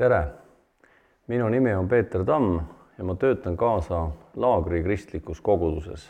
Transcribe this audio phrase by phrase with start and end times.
[0.00, 0.20] tere,
[1.28, 2.54] minu nimi on Peeter Tamm
[2.98, 6.06] ja ma töötan kaasa Laagri kristlikus koguduses.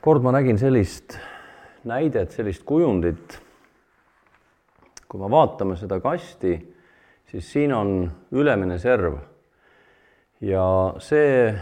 [0.00, 1.18] kord ma nägin sellist
[1.84, 3.40] näidet, sellist kujundit.
[5.08, 6.54] kui me vaatame seda kasti,
[7.26, 9.18] siis siin on ülemine serv.
[10.40, 11.58] ja see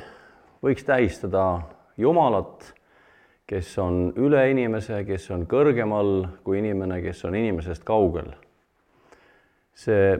[0.62, 1.60] võiks tähistada
[1.96, 2.74] Jumalat,
[3.46, 8.32] kes on üle inimese, kes on kõrgemal kui inimene, kes on inimesest kaugel
[9.74, 10.18] see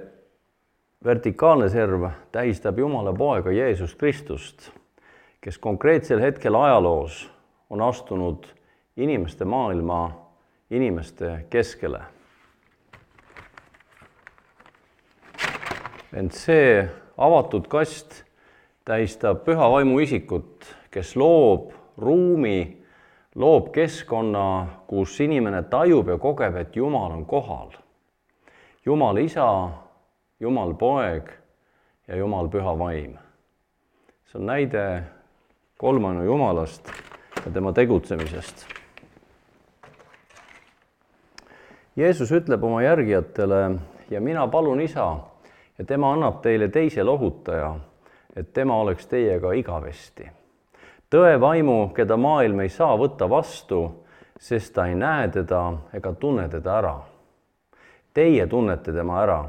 [1.05, 4.71] vertikaalne serv tähistab Jumala poega Jeesust Kristust,
[5.41, 7.31] kes konkreetsel hetkel ajaloos
[7.71, 8.47] on astunud
[8.97, 10.29] inimeste maailma
[10.71, 12.01] inimeste keskele.
[16.13, 18.25] ent see avatud kast
[18.85, 22.83] tähistab püha vaimu isikut, kes loob ruumi,
[23.35, 27.71] loob keskkonna, kus inimene tajub ja kogeb, et Jumal on kohal
[28.91, 29.71] Jumal isa,
[30.41, 31.29] Jumal poeg
[32.09, 33.13] ja Jumal püha vaim.
[34.27, 35.03] see on näide
[35.79, 36.91] kolmanu Jumalast
[37.45, 38.65] ja tema tegutsemisest.
[41.97, 43.61] Jeesus ütleb oma järgijatele
[44.11, 45.07] ja mina palun isa
[45.79, 47.77] ja tema annab teile teise lohutaja,
[48.37, 50.27] et tema oleks teiega igavesti.
[51.11, 54.05] tõe vaimu, keda maailm ei saa võtta vastu,
[54.39, 55.63] sest ta ei näe teda
[55.95, 56.99] ega tunne teda ära
[58.15, 59.45] Teie tunnete tema ära,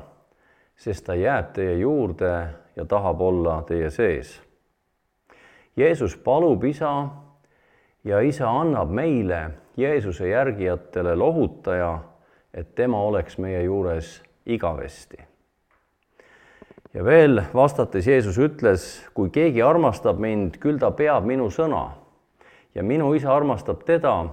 [0.78, 2.34] sest ta jääb teie juurde
[2.76, 4.36] ja tahab olla teie sees.
[5.78, 6.92] Jeesus palub isa
[8.04, 12.00] ja isa annab meile, Jeesuse järgijatele lohutaja,
[12.54, 15.18] et tema oleks meie juures igavesti.
[16.94, 21.92] ja veel vastates Jeesus ütles, kui keegi armastab mind, küll ta peab minu sõna
[22.76, 24.26] ja minu isa armastab teda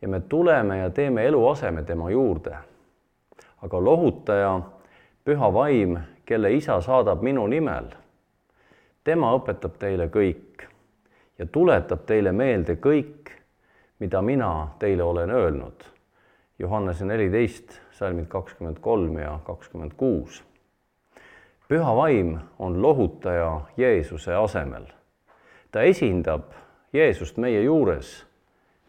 [0.00, 2.69] ja me tuleme ja teeme eluaseme tema juurde
[3.62, 4.60] aga lohutaja,
[5.24, 7.90] püha vaim, kelle isa saadab minu nimel,
[9.04, 10.64] tema õpetab teile kõik
[11.38, 13.32] ja tuletab teile meelde kõik,
[14.00, 15.84] mida mina teile olen öelnud.
[16.58, 20.44] Johannese neliteist, salmid kakskümmend kolm ja kakskümmend kuus.
[21.68, 24.86] püha vaim on lohutaja Jeesuse asemel.
[25.72, 26.52] ta esindab
[26.92, 28.26] Jeesust meie juures,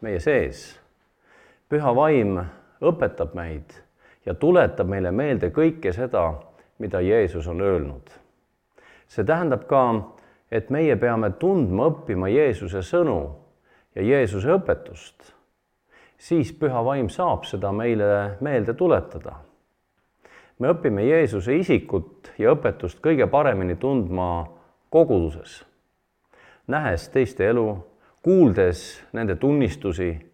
[0.02, 0.80] meie sees.
[1.70, 2.40] püha vaim
[2.82, 3.82] õpetab meid
[4.26, 6.34] ja tuletab meile meelde kõike seda,
[6.80, 8.10] mida Jeesus on öelnud.
[9.08, 9.82] see tähendab ka,
[10.52, 13.20] et meie peame tundma, õppima Jeesuse sõnu
[13.96, 15.34] ja Jeesuse õpetust.
[16.18, 19.36] siis püha vaim saab seda meile meelde tuletada.
[20.60, 24.48] me õpime Jeesuse isikut ja õpetust kõige paremini tundma
[24.90, 25.66] koguduses,
[26.68, 27.78] nähes teiste elu,
[28.22, 30.31] kuuldes nende tunnistusi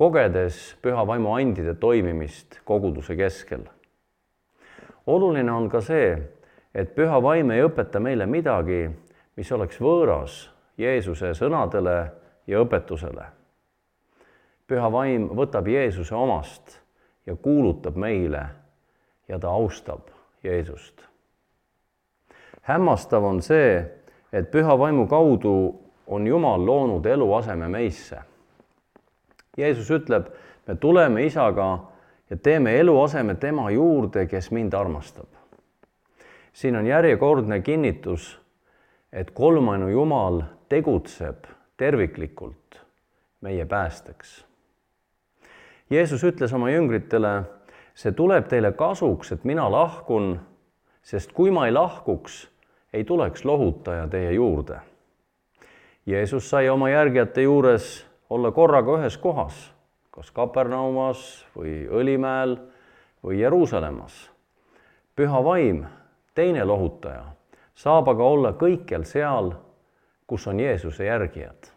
[0.00, 3.60] kogedes püha vaimu andide toimimist koguduse keskel.
[5.06, 6.14] oluline on ka see,
[6.74, 8.86] et püha vaim ei õpeta meile midagi,
[9.36, 10.38] mis oleks võõras
[10.80, 11.96] Jeesuse sõnadele
[12.46, 13.26] ja õpetusele.
[14.66, 16.80] püha vaim võtab Jeesuse omast
[17.26, 18.46] ja kuulutab meile
[19.28, 20.08] ja ta austab
[20.42, 21.04] Jeesust.
[22.62, 23.84] hämmastav on see,
[24.32, 28.29] et püha vaimu kaudu on Jumal loonud eluaseme meisse
[29.56, 30.26] Jeesus ütleb,
[30.66, 31.78] me tuleme isaga
[32.30, 35.26] ja teeme eluaseme tema juurde, kes mind armastab.
[36.52, 38.40] siin on järjekordne kinnitus,
[39.12, 41.44] et kolmanu Jumal tegutseb
[41.76, 42.80] terviklikult
[43.40, 44.44] meie päästeks.
[45.90, 47.42] Jeesus ütles oma jüngritele,
[47.94, 50.40] see tuleb teile kasuks, et mina lahkun,
[51.02, 52.48] sest kui ma ei lahkuks,
[52.92, 54.78] ei tuleks lohutaja teie juurde.
[56.06, 59.56] Jeesus sai oma järgijate juures olla korraga ühes kohas,
[60.10, 61.22] kas Kapernaumas
[61.56, 62.56] või Õlimäel
[63.24, 64.30] või Jeruusalemmas.
[65.16, 65.84] püha vaim,
[66.34, 67.24] teine lohutaja,
[67.74, 69.52] saab aga olla kõikjal seal,
[70.26, 71.72] kus on Jeesuse järgijad.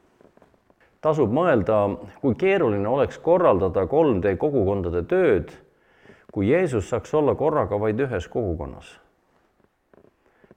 [1.02, 5.52] tasub mõelda, kui keeruline oleks korraldada 3D kogukondade tööd,
[6.31, 9.00] kui Jeesus saaks olla korraga vaid ühes kogukonnas.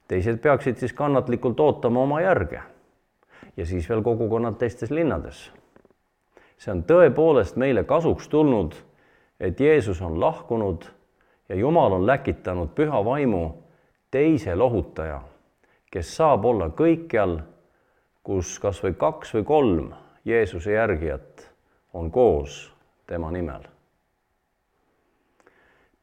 [0.07, 2.61] teised peaksid siis kannatlikult ootama oma järge
[3.57, 5.51] ja siis veel kogukonnad teistes linnades
[6.57, 8.73] see on tõepoolest meile kasuks tulnud,
[9.39, 10.87] et Jeesus on lahkunud
[11.49, 13.43] ja Jumal on läkitanud püha vaimu
[14.11, 15.21] teise lohutaja,
[15.91, 17.39] kes saab olla kõikjal,
[18.23, 19.93] kus kas või kaks või kolm
[20.25, 21.47] Jeesuse järgijat
[21.93, 22.73] on koos
[23.07, 23.61] tema nimel.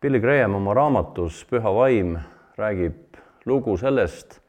[0.01, 2.17] Billy Graham oma raamatus Püha vaim
[2.57, 4.41] räägib lugu sellest,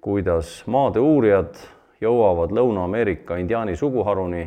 [0.00, 1.58] kuidas maade uurijad
[2.00, 4.44] jõuavad Lõuna-Ameerika indiaani suguharuni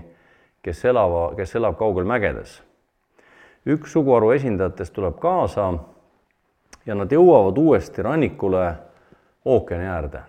[0.61, 2.61] kes elava, kes elab kaugel mägedes.
[3.65, 5.73] üks suguharu esindajatest tuleb kaasa
[6.85, 8.73] ja nad jõuavad uuesti rannikule
[9.45, 10.21] ookeani äärde.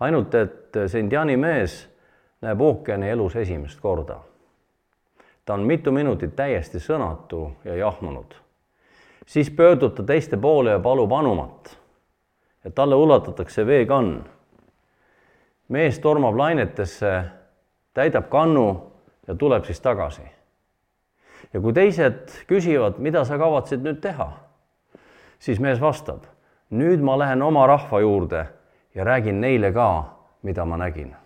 [0.00, 1.88] ainult et see indiaani mees
[2.42, 4.20] näeb ookeani elus esimest korda.
[5.44, 8.34] ta on mitu minutit täiesti sõnatu ja jahmunud.
[9.26, 11.78] siis pöördub ta teiste poole ja palub anumat.
[12.64, 14.24] ja talle ulatatakse veekann.
[15.68, 17.24] mees tormab lainetesse,
[17.94, 18.92] täidab kannu
[19.26, 20.22] ja tuleb siis tagasi.
[21.52, 24.32] ja kui teised küsivad, mida sa kavatsed nüüd teha,
[25.38, 26.24] siis mees vastab,
[26.70, 28.46] nüüd ma lähen oma rahva juurde
[28.94, 30.04] ja räägin neile ka,
[30.42, 31.16] mida ma nägin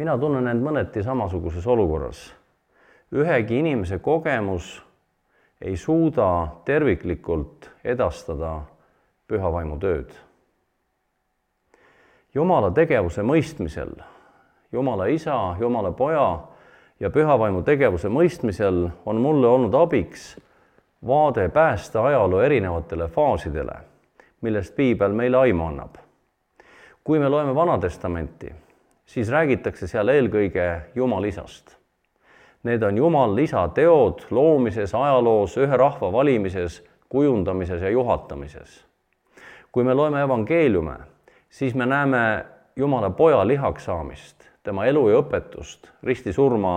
[0.00, 2.20] mina tunnen end mõneti samasuguses olukorras.
[3.12, 4.82] ühegi inimese kogemus
[5.60, 8.62] ei suuda terviklikult edastada
[9.28, 10.14] püha vaimu tööd.
[12.34, 13.92] Jumala tegevuse mõistmisel,
[14.72, 16.38] Jumala isa, Jumala poja
[17.00, 20.36] ja püha vaimu tegevuse mõistmisel on mulle olnud abiks
[21.06, 23.76] vaade pääste ajaloo erinevatele faasidele,
[24.40, 25.94] millest piibel meile aimu annab.
[27.04, 28.52] kui me loeme Vana Testamenti
[29.10, 31.74] siis räägitakse seal eelkõige Jumala-isast.
[32.62, 38.84] Need on Jumala-isa teod loomises, ajaloos, ühe rahva valimises, kujundamises ja juhatamises.
[39.72, 40.96] kui me loeme evangeeliume,
[41.50, 42.44] siis me näeme
[42.76, 46.74] Jumala poja lihaks saamist, tema elu ja õpetust, ristisurma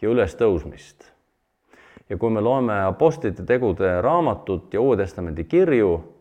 [0.00, 1.10] ja ülestõusmist.
[2.08, 6.14] ja kui me loeme Apostlite tegude raamatut ja Uue Testamendi kirju,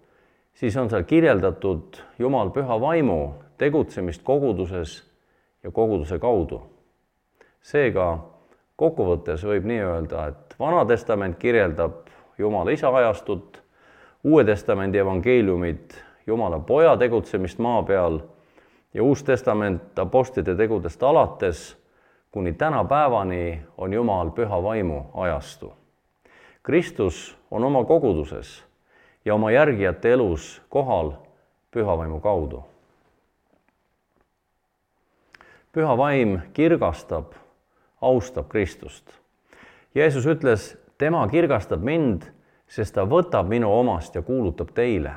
[0.53, 5.03] siis on seal kirjeldatud Jumal püha vaimu tegutsemist koguduses
[5.63, 6.61] ja koguduse kaudu.
[7.61, 8.17] seega
[8.75, 12.07] kokkuvõttes võib nii öelda, et Vana Testament kirjeldab
[12.37, 13.61] Jumala isa ajastut,
[14.23, 15.93] Uue Testamendi evangeeliumid
[16.27, 18.21] Jumala poja tegutsemist maa peal
[18.93, 21.77] ja Uus Testament Apostlite tegudest alates
[22.31, 25.73] kuni tänapäevani on Jumal püha vaimu ajastu.
[26.63, 28.63] Kristus on oma koguduses
[29.25, 31.11] ja oma järgijate elus kohal
[31.71, 32.63] püha vaimu kaudu
[35.73, 37.33] püha vaim kirgastab,
[38.01, 39.09] austab Kristust.
[39.95, 42.27] Jeesus ütles, tema kirgastab mind,
[42.69, 45.15] sest ta võtab minu omast ja kuulutab teile.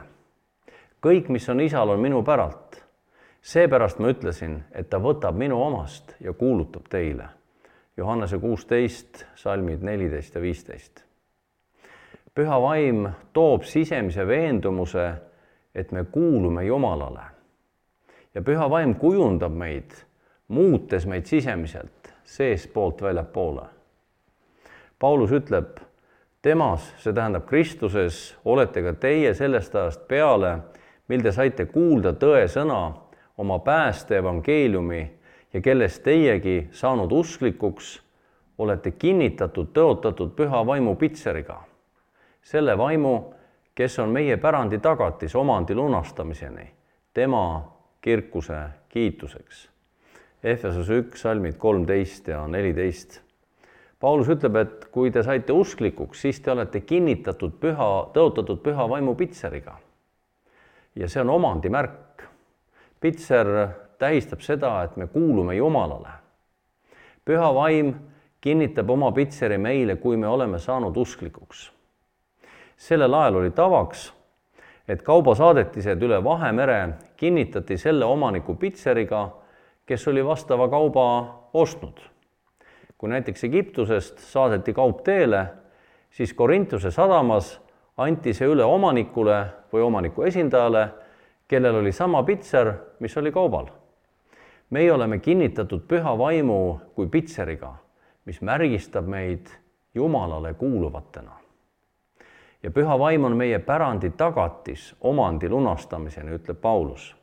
[1.04, 2.65] kõik, mis on isal, on minu päralt.
[3.46, 7.28] Seepärast ma ütlesin, et ta võtab minu omast ja kuulutab teile.
[7.96, 11.04] Johannese kuusteist, salmid neliteist ja viisteist.
[12.34, 15.12] püha vaim toob sisemise veendumuse,
[15.74, 17.22] et me kuulume Jumalale.
[18.34, 19.94] ja püha vaim kujundab meid
[20.48, 23.62] muutes meid sisemiselt, seestpoolt väljapoole.
[24.98, 25.78] Paulus ütleb,
[26.42, 30.58] temas, see tähendab Kristuses, olete ka teie sellest ajast peale,
[31.08, 33.05] mil te saite kuulda tõe sõna,
[33.36, 35.18] oma pääste evangeeliumi
[35.52, 38.02] ja kellest teiegi saanud usklikuks,
[38.58, 41.62] olete kinnitatud, tõotatud püha vaimu pitseriga.
[42.42, 43.34] selle vaimu,
[43.74, 46.70] kes on meie pärandi tagatis omandi lunastamiseni,
[47.14, 49.68] tema kirkuse kiituseks
[50.46, 53.22] Efesos üks, salmid kolmteist ja neliteist.
[53.98, 59.16] Paulus ütleb, et kui te saite usklikuks, siis te olete kinnitatud püha, tõotatud püha vaimu
[59.18, 59.78] pitseriga.
[60.96, 62.05] ja see on omandimärk.
[63.06, 63.48] Pitser
[63.98, 66.18] tähistab seda, et me kuulume Jumalale.
[67.24, 67.94] püha vaim
[68.40, 71.72] kinnitab oma pitseri meile, kui me oleme saanud usklikuks.
[72.76, 74.12] sellel ajal oli tavaks,
[74.88, 79.30] et kaubasaadetised üle Vahemere kinnitati selle omaniku pitseriga
[79.86, 81.06] kes oli vastava kauba
[81.54, 81.98] ostnud.
[82.98, 85.46] kui näiteks Egiptusest saadeti kaup teele,
[86.10, 87.60] siis Korintuse sadamas
[87.96, 89.36] anti see üle omanikule
[89.72, 90.88] või omaniku esindajale,
[91.48, 93.66] kellel oli sama pitser, mis oli kaubal.
[94.70, 97.74] meie oleme kinnitatud püha vaimu kui pitseriga,
[98.24, 99.46] mis märgistab meid
[99.94, 101.32] Jumalale kuuluvatena.
[102.62, 107.16] ja püha vaim on meie pärandi tagatis omandi lunastamiseni, ütleb Paulus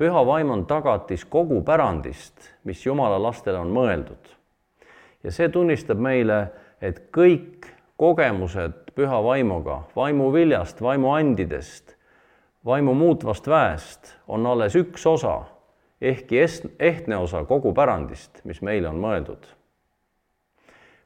[0.00, 4.32] püha vaim on tagatis kogu pärandist, mis Jumala lastele on mõeldud.
[5.24, 6.46] ja see tunnistab meile,
[6.80, 7.68] et kõik
[8.00, 11.96] kogemused püha vaimuga, vaimuviljast, vaimuandidest,
[12.64, 15.42] vaimu muutvast väest on alles üks osa,
[16.00, 16.38] ehkki
[16.78, 19.46] ehtne osa kogu pärandist, mis meile on mõeldud.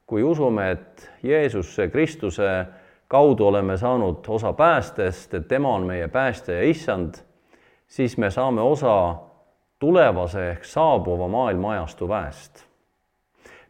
[0.05, 2.65] kui usume, et Jeesuse Kristuse
[3.07, 7.15] kaudu oleme saanud osa päästest, et tema on meie päästja ja issand
[7.87, 9.15] siis me saame osa
[9.79, 12.65] tulevase ehk saabuva maailma ajastu väest.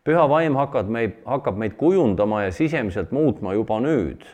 [0.04, 4.25] püha vaim hakkab meid, hakkab meid kujundama ja sisemiselt muutma juba nüüd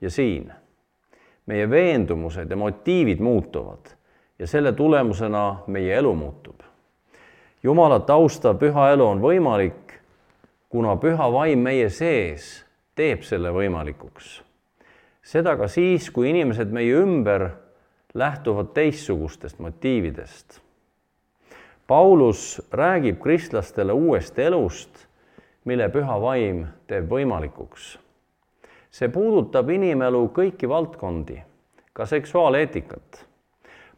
[0.00, 0.52] ja siin.
[1.46, 3.92] Meie veendumused ja motiivid muutuvad
[4.38, 6.60] ja selle tulemusena meie elu muutub.
[7.62, 9.96] Jumala taustav püha elu on võimalik,
[10.68, 14.42] kuna püha vaim meie sees teeb selle võimalikuks.
[15.26, 17.48] seda ka siis, kui inimesed meie ümber
[18.14, 20.60] lähtuvad teistsugustest motiividest.
[21.86, 25.06] Paulus räägib kristlastele uuest elust,
[25.64, 27.96] mille püha vaim teeb võimalikuks.
[28.90, 31.40] See puudutab inimelu kõiki valdkondi,
[31.92, 33.24] ka seksuaaleetikat.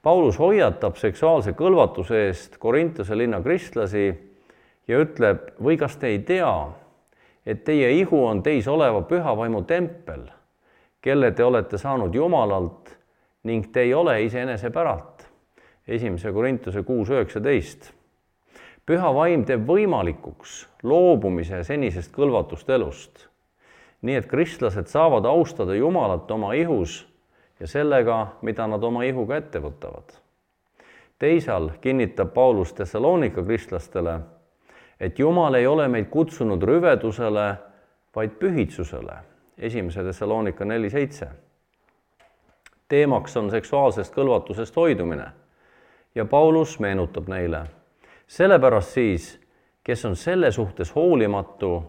[0.03, 4.07] Paulus hoiatab seksuaalse kõlvatuse eest Korintuse linna kristlasi
[4.89, 6.53] ja ütleb, või kas te ei tea,
[7.47, 10.27] et teie ihu on teis oleva püha vaimu tempel,
[11.01, 12.95] kelle te olete saanud Jumalalt
[13.49, 15.27] ning te ei ole iseenese päralt.
[15.89, 17.93] esimese Korintuse kuus üheksateist.
[18.87, 23.29] püha vaim teeb võimalikuks loobumise senisest kõlvatust elust.
[24.03, 27.07] Nii et kristlased saavad austada Jumalat oma ihus
[27.61, 30.13] ja sellega, mida nad oma ihuga ette võtavad.
[31.19, 34.21] teisal kinnitab Paulus Thessalonika kristlastele,
[35.01, 37.55] et Jumal ei ole meid kutsunud rüvedusele,
[38.17, 39.19] vaid pühitsusele.
[39.59, 41.29] esimese Thessalonika neli seitse
[42.89, 45.31] teemaks on seksuaalsest kõlvatusest hoidumine.
[46.15, 47.67] ja Paulus meenutab neile,
[48.27, 49.41] sellepärast siis,
[49.85, 51.83] kes on selle suhtes hoolimatu,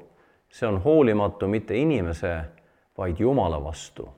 [0.51, 2.41] see on hoolimatu mitte inimese,
[2.97, 4.09] vaid Jumala vastu,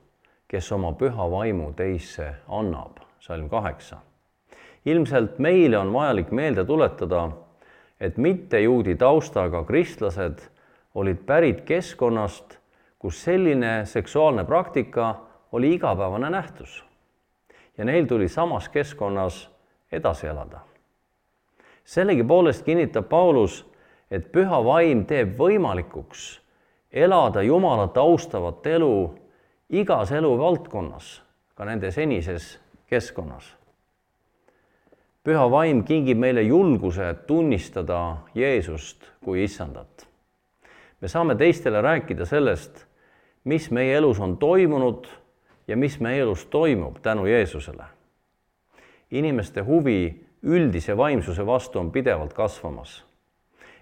[0.48, 3.96] kes oma püha vaimu teisse annab, salm kaheksa.
[4.84, 7.30] ilmselt meile on vajalik meelde tuletada,
[8.00, 10.38] et mittejuudi taustaga kristlased
[10.94, 12.58] olid pärit keskkonnast,
[12.98, 15.14] kus selline seksuaalne praktika
[15.52, 16.84] oli igapäevane nähtus.
[17.78, 19.50] ja neil tuli samas keskkonnas
[19.92, 20.60] edasi elada.
[21.84, 23.71] sellegipoolest kinnitab Paulus,
[24.12, 26.42] et püha vaim teeb võimalikuks
[26.92, 28.94] elada Jumalat austavat elu
[29.72, 31.22] igas eluvaldkonnas,
[31.56, 33.56] ka nende senises keskkonnas.
[35.24, 40.06] püha vaim kingib meile julguse tunnistada Jeesust kui issandat.
[41.00, 42.86] me saame teistele rääkida sellest,
[43.44, 45.06] mis meie elus on toimunud
[45.68, 47.84] ja mis meie elus toimub tänu Jeesusele.
[49.10, 53.04] inimeste huvi üldise vaimsuse vastu on pidevalt kasvamas.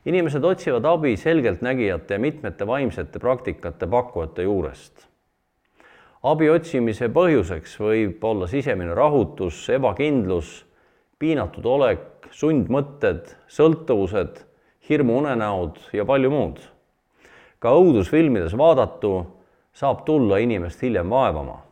[0.04, 5.06] Inimesed otsivad abi selgeltnägijate ja mitmete vaimsete praktikate pakkujate juurest.
[6.22, 10.66] abi otsimise põhjuseks võib olla sisemine rahutus, ebakindlus,
[11.18, 14.44] piinatud olek, sundmõtted, sõltuvused,
[14.88, 16.60] hirmuunenäod ja palju muud.
[17.58, 19.26] ka õudusfilmides vaadatu
[19.72, 21.70] saab tulla inimest hiljem vaevama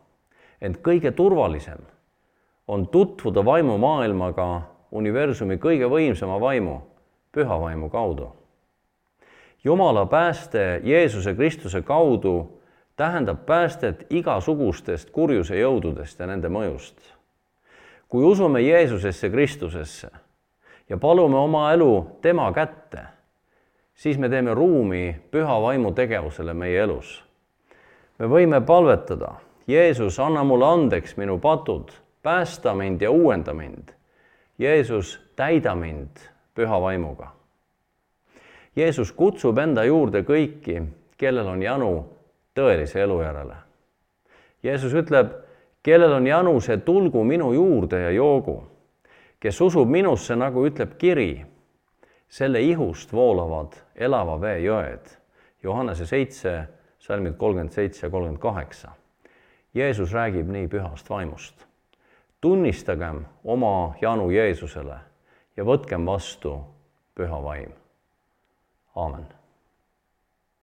[0.61, 1.81] ent kõige turvalisem
[2.69, 4.49] on tutvuda vaimumaailmaga
[4.99, 6.81] universumi kõige võimsama vaimu,
[7.33, 8.33] püha vaimu kaudu.
[9.65, 12.61] Jumala pääste Jeesuse Kristuse kaudu
[12.97, 16.97] tähendab päästet igasugustest kurjuse jõududest ja nende mõjust.
[18.09, 20.09] kui usume Jeesusesse Kristusesse
[20.89, 23.03] ja palume oma elu tema kätte,
[23.95, 27.25] siis me teeme ruumi püha vaimu tegevusele meie elus.
[28.19, 29.35] me võime palvetada
[29.69, 31.91] Jeesus, anna mulle andeks minu patud,
[32.23, 33.89] päästa mind ja uuenda mind.
[34.59, 36.17] Jeesus, täida mind
[36.59, 37.31] püha vaimuga.
[38.77, 40.83] Jeesus kutsub enda juurde kõiki,
[41.19, 41.93] kellel on janu
[42.55, 43.57] tõelise elu järele.
[44.63, 45.33] Jeesus ütleb,
[45.87, 48.63] kellel on janu, see tulgu minu juurde ja joogu.
[49.41, 51.47] kes usub minusse, nagu ütleb kiri,
[52.29, 55.15] selle ihust voolavad elava vee jõed.
[55.63, 56.65] Johannese seitse,
[56.99, 58.99] salmid kolmkümmend seitse ja kolmkümmend kaheksa
[59.75, 61.67] Jeesus räägib nii pühast vaimust.
[62.41, 64.97] tunnistagem oma janu Jeesusele
[65.59, 66.55] ja võtkem vastu
[67.19, 67.75] püha vaim.
[68.95, 69.27] aamen